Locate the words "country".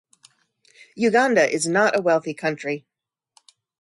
2.33-2.87